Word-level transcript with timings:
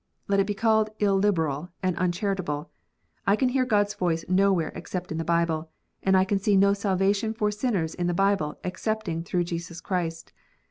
Let 0.27 0.39
it 0.39 0.47
be 0.47 0.55
called 0.55 0.89
illiberal 0.97 1.69
and 1.83 1.95
uncharitable. 1.95 2.71
I 3.27 3.35
can 3.35 3.49
hear 3.49 3.65
God 3.65 3.85
s 3.85 3.93
voice 3.93 4.25
nowhere 4.27 4.71
except 4.73 5.11
in 5.11 5.19
the 5.19 5.23
Bible, 5.23 5.69
and 6.01 6.17
I 6.17 6.23
can 6.25 6.39
see 6.39 6.57
no 6.57 6.73
salvation 6.73 7.35
for 7.35 7.51
sinners 7.51 7.93
in 7.93 8.07
the 8.07 8.15
Bible 8.15 8.57
excepting 8.63 9.23
through 9.23 9.43
Jesus 9.43 9.79
Christ. 9.79 10.33